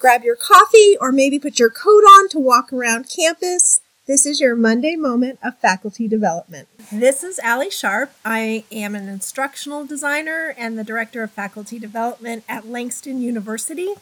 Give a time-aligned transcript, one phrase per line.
[0.00, 3.82] Grab your coffee or maybe put your coat on to walk around campus.
[4.06, 6.68] This is your Monday moment of faculty development.
[6.90, 8.10] This is Allie Sharp.
[8.24, 13.92] I am an instructional designer and the director of faculty development at Langston University.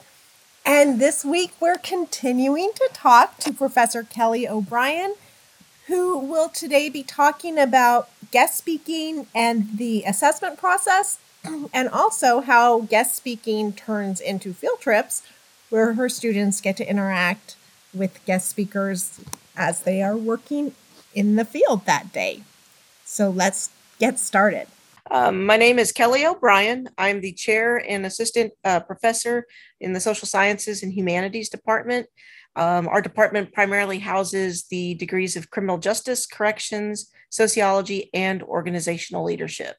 [0.64, 5.16] And this week we're continuing to talk to Professor Kelly O'Brien,
[5.88, 11.18] who will today be talking about guest speaking and the assessment process,
[11.74, 15.24] and also how guest speaking turns into field trips
[15.70, 17.56] where her students get to interact
[17.94, 19.20] with guest speakers
[19.56, 20.74] as they are working
[21.14, 22.42] in the field that day.
[23.04, 24.66] So let's get started.
[25.10, 26.88] Um, my name is Kelly O'Brien.
[26.98, 29.46] I'm the chair and assistant uh, professor
[29.80, 32.06] in the social sciences and humanities department.
[32.56, 39.76] Um, our department primarily houses the degrees of criminal justice, corrections, sociology, and organizational leadership.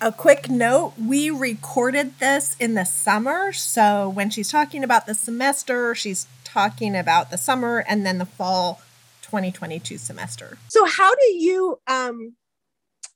[0.00, 3.52] A quick note we recorded this in the summer.
[3.52, 8.26] So when she's talking about the semester, she's talking about the summer and then the
[8.26, 8.80] fall
[9.22, 10.58] 2022 semester.
[10.68, 12.34] So how do you um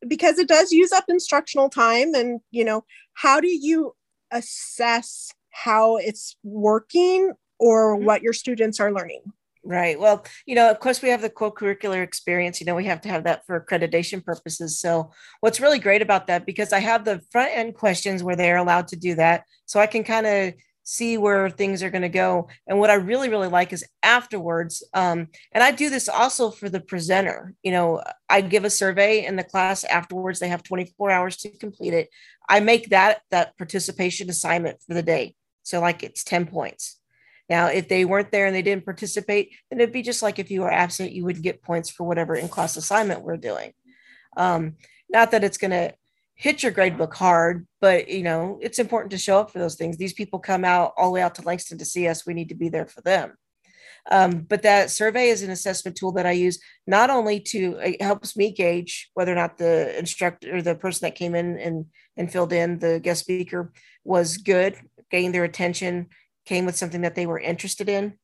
[0.06, 3.95] because it does use up instructional time and you know, how do you
[4.30, 8.06] assess how it's working or mm-hmm.
[8.06, 9.22] what your students are learning?
[9.69, 10.00] Right.
[10.00, 12.58] Well, you know, of course, we have the co-curricular experience.
[12.58, 14.80] You know, we have to have that for accreditation purposes.
[14.80, 18.56] So, what's really great about that, because I have the front end questions where they're
[18.56, 22.08] allowed to do that, so I can kind of see where things are going to
[22.08, 22.48] go.
[22.66, 26.70] And what I really, really like is afterwards, um, and I do this also for
[26.70, 27.52] the presenter.
[27.62, 30.39] You know, I give a survey in the class afterwards.
[30.39, 32.08] They have 24 hours to complete it.
[32.48, 35.34] I make that that participation assignment for the day.
[35.62, 36.98] So like it's 10 points.
[37.48, 40.50] Now, if they weren't there and they didn't participate, then it'd be just like if
[40.50, 43.72] you were absent, you would get points for whatever in class assignment we're doing.
[44.36, 44.77] Um,
[45.08, 45.94] not that it's going to
[46.34, 49.96] hit your gradebook hard, but you know, it's important to show up for those things.
[49.96, 52.27] These people come out all the way out to Langston to see us.
[52.27, 53.32] We need to be there for them.
[54.10, 58.00] Um, but that survey is an assessment tool that I use not only to it
[58.00, 61.86] helps me gauge whether or not the instructor or the person that came in and
[62.17, 63.73] and filled in the guest speaker
[64.05, 64.77] was good,
[65.11, 66.06] gained their attention,
[66.48, 68.14] came with something that they were interested in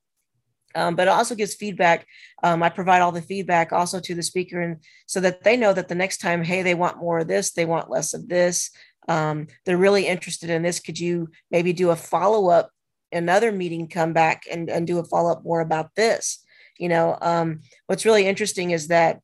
[0.74, 2.06] um, but it also gives feedback.
[2.42, 5.72] Um, I provide all the feedback also to the speaker, and so that they know
[5.72, 8.70] that the next time, hey, they want more of this, they want less of this.
[9.08, 10.80] Um, they're really interested in this.
[10.80, 12.70] Could you maybe do a follow up,
[13.12, 16.44] another meeting, come back and, and do a follow up more about this?
[16.78, 19.20] You know, um, what's really interesting is that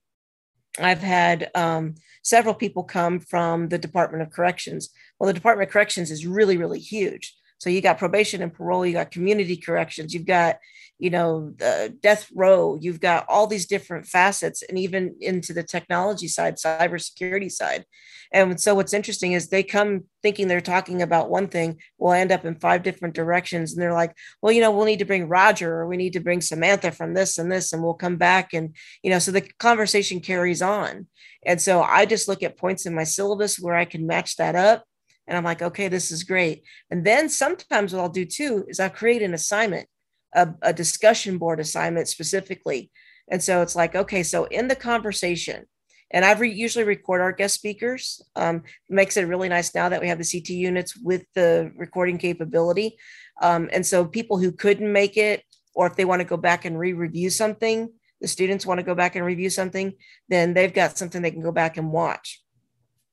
[0.78, 4.90] I've had um, several people come from the Department of Corrections.
[5.18, 7.34] Well, the Department of Corrections is really, really huge.
[7.60, 10.56] So you got probation and parole, you got community corrections, you've got,
[10.98, 15.62] you know, the death row, you've got all these different facets, and even into the
[15.62, 17.84] technology side, cybersecurity side.
[18.32, 22.32] And so what's interesting is they come thinking they're talking about one thing, will end
[22.32, 23.72] up in five different directions.
[23.72, 26.20] And they're like, well, you know, we'll need to bring Roger or we need to
[26.20, 28.54] bring Samantha from this and this, and we'll come back.
[28.54, 31.08] And, you know, so the conversation carries on.
[31.44, 34.54] And so I just look at points in my syllabus where I can match that
[34.54, 34.84] up
[35.30, 36.64] and I'm like, okay, this is great.
[36.90, 39.86] And then sometimes what I'll do too is I'll create an assignment,
[40.34, 42.90] a, a discussion board assignment specifically.
[43.30, 45.66] And so it's like, okay, so in the conversation,
[46.10, 48.20] and I re- usually record our guest speakers.
[48.34, 52.18] Um, makes it really nice now that we have the CT units with the recording
[52.18, 52.96] capability.
[53.40, 55.44] Um, and so people who couldn't make it,
[55.76, 57.88] or if they want to go back and re-review something,
[58.20, 59.92] the students want to go back and review something,
[60.28, 62.42] then they've got something they can go back and watch.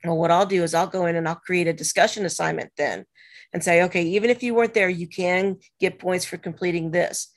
[0.07, 3.05] Well, what I'll do is I'll go in and I'll create a discussion assignment then
[3.53, 7.31] and say, okay, even if you weren't there, you can get points for completing this.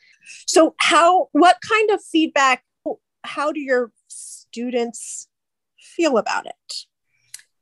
[0.47, 2.65] So, how, what kind of feedback,
[3.25, 5.29] how do your students
[5.79, 6.75] feel about it?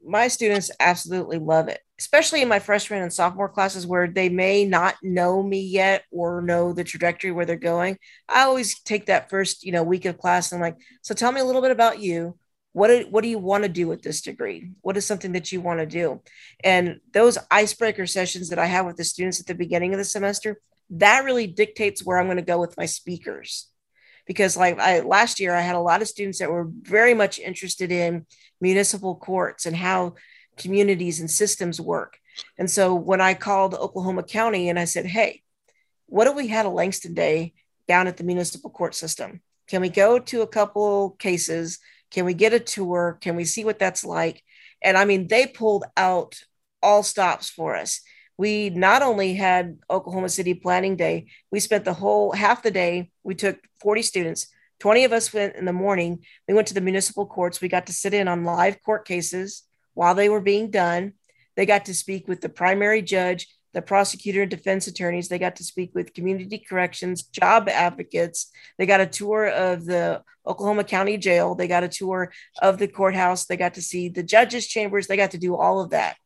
[0.04, 4.64] My students absolutely love it, especially in my freshman and sophomore classes where they may
[4.64, 7.98] not know me yet or know the trajectory where they're going.
[8.28, 11.32] I always take that first, you know, week of class and I'm like, so tell
[11.32, 12.38] me a little bit about you
[12.72, 14.70] what do, what do you want to do with this degree?
[14.82, 16.22] What is something that you want to do?
[16.62, 20.04] And those icebreaker sessions that i have with the students at the beginning of the
[20.04, 23.68] semester that really dictates where i'm going to go with my speakers.
[24.26, 27.38] Because like I, last year i had a lot of students that were very much
[27.38, 28.26] interested in
[28.60, 30.14] municipal courts and how
[30.56, 32.18] communities and systems work.
[32.58, 35.42] And so when i called oklahoma county and i said hey
[36.08, 37.52] what if we had a langston day
[37.86, 39.40] down at the municipal court system?
[39.66, 41.78] Can we go to a couple cases
[42.10, 43.18] can we get a tour?
[43.20, 44.42] Can we see what that's like?
[44.82, 46.36] And I mean, they pulled out
[46.82, 48.00] all stops for us.
[48.36, 53.10] We not only had Oklahoma City Planning Day, we spent the whole half the day.
[53.24, 54.48] We took 40 students.
[54.78, 56.20] 20 of us went in the morning.
[56.46, 57.60] We went to the municipal courts.
[57.60, 59.64] We got to sit in on live court cases
[59.94, 61.14] while they were being done.
[61.56, 65.28] They got to speak with the primary judge the prosecutor and defense attorneys.
[65.28, 68.50] They got to speak with community corrections, job advocates.
[68.78, 71.54] They got a tour of the Oklahoma County Jail.
[71.54, 73.46] They got a tour of the courthouse.
[73.46, 75.06] They got to see the judges' chambers.
[75.06, 76.16] They got to do all of that.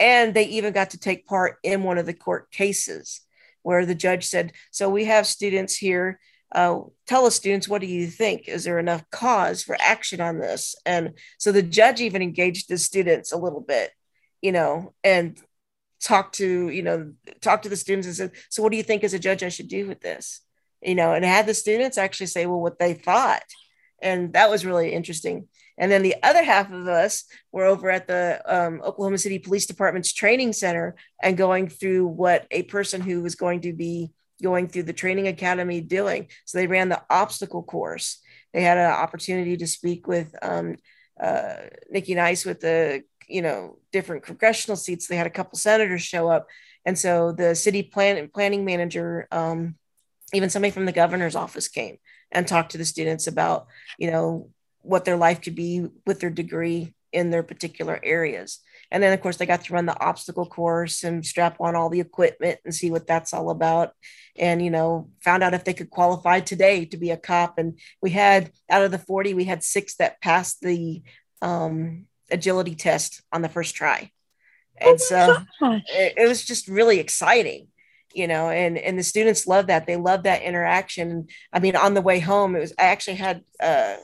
[0.00, 3.20] And they even got to take part in one of the court cases
[3.62, 6.20] where the judge said, So we have students here.
[6.50, 8.48] Uh, tell us, students, what do you think?
[8.48, 10.74] Is there enough cause for action on this?
[10.86, 13.90] And so the judge even engaged the students a little bit,
[14.40, 15.38] you know, and
[16.00, 19.02] talk to you know talk to the students and said so what do you think
[19.02, 20.40] as a judge i should do with this?
[20.82, 23.42] You know and had the students actually say well what they thought.
[24.00, 25.48] And that was really interesting.
[25.76, 29.66] And then the other half of us were over at the um, oklahoma city police
[29.66, 34.12] department's training center and going through what a person who was going to be
[34.42, 36.28] going through the training academy doing.
[36.44, 38.20] So they ran the obstacle course.
[38.52, 40.76] They had an opportunity to speak with um,
[41.20, 41.54] uh,
[41.90, 46.28] nikki nice with the you know different congressional seats they had a couple senators show
[46.28, 46.48] up.
[46.84, 49.76] And so the city plan planning manager um,
[50.32, 51.98] even somebody from the governor's office came
[52.30, 53.66] and talked to the students about
[53.98, 54.50] you know
[54.82, 58.60] what their life could be with their degree in their particular areas.
[58.90, 61.90] And then of course they got to run the obstacle course and strap on all
[61.90, 63.92] the equipment and see what that's all about.
[64.36, 67.58] And you know found out if they could qualify today to be a cop.
[67.58, 71.02] And we had out of the 40 we had six that passed the
[71.42, 74.10] um, agility test on the first try.
[74.80, 77.68] Oh and oh so it, it, was just really exciting,
[78.14, 79.86] you know, and, and the students love that.
[79.86, 81.26] They love that interaction.
[81.52, 83.96] I mean, on the way home, it was, I actually had uh,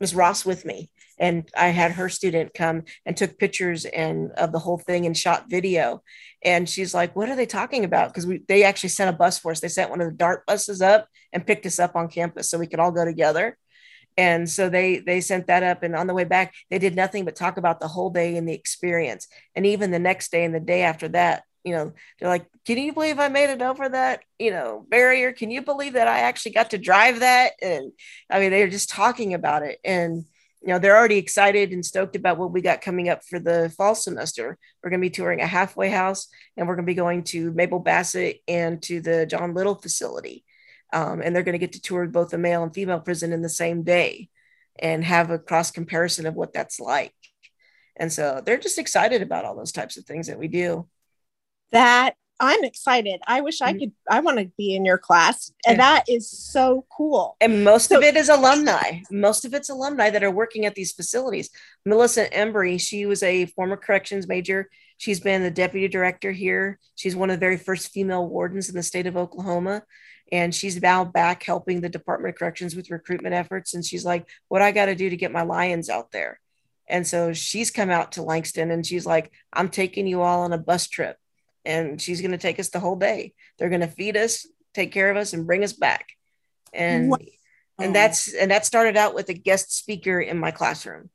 [0.00, 0.14] Ms.
[0.14, 4.58] Ross with me and I had her student come and took pictures and of the
[4.58, 6.02] whole thing and shot video.
[6.44, 9.38] And she's like, "What are they talking about?" Because we they actually sent a bus
[9.38, 9.60] for us.
[9.60, 12.58] They sent one of the dart buses up and picked us up on campus so
[12.58, 13.56] we could all go together
[14.16, 17.24] and so they they sent that up and on the way back they did nothing
[17.24, 19.28] but talk about the whole day and the experience.
[19.54, 22.78] And even the next day and the day after that you know they're like can
[22.78, 25.32] you believe i made it over that you know barrier?
[25.32, 27.52] Can you believe that i actually got to drive that?
[27.60, 27.92] And
[28.30, 29.78] i mean they're just talking about it.
[29.84, 30.24] And
[30.62, 33.72] you know they're already excited and stoked about what we got coming up for the
[33.76, 34.58] fall semester.
[34.82, 37.52] We're going to be touring a halfway house and we're going to be going to
[37.52, 40.44] mabel bassett and to the john lilley facility
[40.92, 43.42] um, and they're going to get to tour both the male and female prison in
[43.42, 44.28] the same day
[44.78, 47.14] and have a cross comparison of what that's like.
[47.96, 50.88] And so they're just excited about all those types of things that we do.
[51.72, 53.20] That i'm excited.
[53.26, 53.78] I wish i mm-hmm.
[53.78, 55.50] could i want to be in your class.
[55.66, 57.36] And that is so cool.
[57.40, 59.00] And most so, of it is alumni.
[59.10, 61.50] Most of it's alumni that are working at these facilities.
[61.86, 64.68] Melissa embry she was a former corrections major.
[64.98, 66.78] She's been the deputy director here.
[66.94, 69.82] She's one of the very first female wardens in the state of oklahoma
[70.32, 73.74] and she's now back helping the Department of Corrections with recruitment efforts.
[73.74, 76.40] And she's like, "What I got to do to get my lions out there?"
[76.88, 80.52] And so she's come out to Langston, and she's like, "I'm taking you all on
[80.52, 81.16] a bus trip,
[81.64, 83.34] and she's going to take us the whole day.
[83.58, 86.08] They're going to feed us, take care of us, and bring us back."
[86.72, 87.18] And wow.
[87.78, 91.10] and that's and that started out with a guest speaker in my classroom.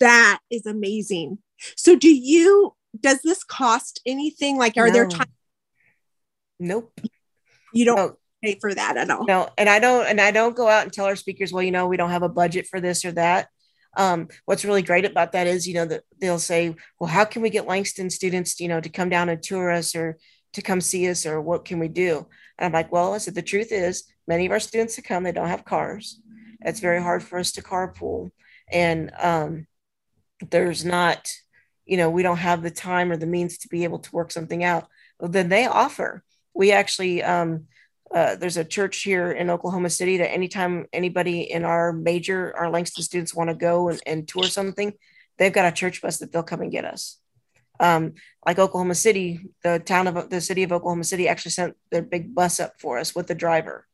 [0.00, 1.38] That is amazing.
[1.76, 2.74] So, do you?
[2.98, 4.56] Does this cost anything?
[4.56, 4.92] Like, are no.
[4.92, 5.30] there times?
[6.60, 7.00] Nope.
[7.74, 8.16] You don't no.
[8.42, 9.26] pay for that at all.
[9.26, 11.70] No, and I don't and I don't go out and tell our speakers, well, you
[11.70, 13.48] know, we don't have a budget for this or that.
[13.96, 17.42] Um, what's really great about that is, you know, that they'll say, well, how can
[17.42, 20.18] we get Langston students, you know, to come down and tour us or
[20.54, 22.26] to come see us or what can we do?
[22.58, 25.22] And I'm like, well, I said, the truth is many of our students that come,
[25.22, 26.20] they don't have cars.
[26.60, 28.30] It's very hard for us to carpool.
[28.72, 29.66] And um,
[30.50, 31.30] there's not,
[31.84, 34.32] you know, we don't have the time or the means to be able to work
[34.32, 34.88] something out.
[35.20, 37.66] Well, then they offer we actually um,
[38.14, 42.70] uh, there's a church here in Oklahoma City that anytime anybody in our major, our
[42.70, 44.92] Langston students want to go and, and, tour something,
[45.36, 47.18] they've got a church bus that they'll come and get us.
[47.80, 48.14] Um,
[48.46, 52.32] like Oklahoma City, the town of the city of Oklahoma City actually sent their big
[52.32, 53.84] bus up for us with the driver,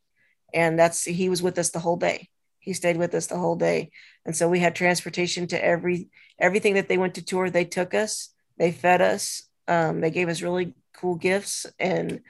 [0.53, 2.29] and that's he was with us the whole day.
[2.59, 3.89] He stayed with us the whole day,
[4.23, 7.49] and so we had transportation to every everything that they went to tour.
[7.49, 12.21] They took us, they fed us, um, they gave us really cool gifts, and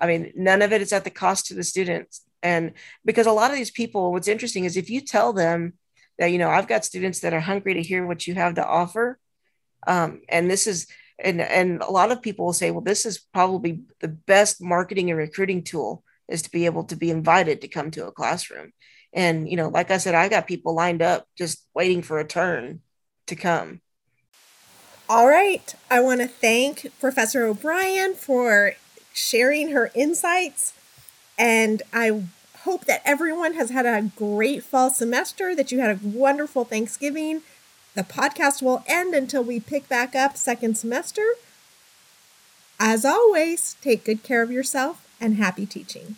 [0.00, 2.22] I mean, none of it is at the cost to the students.
[2.42, 2.72] And
[3.04, 5.74] because a lot of these people, what's interesting is if you tell them
[6.18, 8.66] that, you know, I've got students that are hungry to hear what you have to
[8.66, 9.18] offer.
[9.86, 10.86] Um, and this is,
[11.18, 15.10] and, and a lot of people will say, well, this is probably the best marketing
[15.10, 18.72] and recruiting tool is to be able to be invited to come to a classroom.
[19.12, 22.26] And, you know, like I said, I got people lined up just waiting for a
[22.26, 22.80] turn
[23.26, 23.80] to come.
[25.08, 25.74] All right.
[25.90, 28.74] I want to thank Professor O'Brien for
[29.12, 30.74] sharing her insights.
[31.38, 32.24] And I
[32.64, 37.42] hope that everyone has had a great fall semester, that you had a wonderful Thanksgiving.
[37.94, 41.24] The podcast will end until we pick back up second semester.
[42.78, 46.16] As always, take good care of yourself and happy teaching.